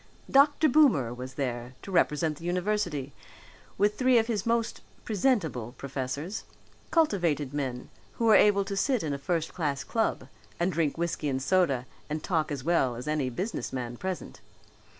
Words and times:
Dr. 0.31 0.67
Boomer 0.67 1.13
was 1.13 1.35
there 1.35 1.75
to 1.83 1.91
represent 1.91 2.39
the 2.39 2.43
university 2.45 3.13
with 3.77 3.99
three 3.99 4.17
of 4.17 4.25
his 4.25 4.47
most 4.47 4.81
presentable 5.05 5.73
professors, 5.77 6.43
cultivated 6.89 7.53
men 7.53 7.91
who 8.13 8.25
were 8.25 8.33
able 8.33 8.65
to 8.65 8.75
sit 8.75 9.03
in 9.03 9.13
a 9.13 9.19
first 9.19 9.53
class 9.53 9.83
club 9.83 10.27
and 10.59 10.73
drink 10.73 10.97
whiskey 10.97 11.29
and 11.29 11.39
soda 11.39 11.85
and 12.09 12.23
talk 12.23 12.51
as 12.51 12.63
well 12.63 12.95
as 12.95 13.07
any 13.07 13.29
businessman 13.29 13.95
present. 13.95 14.41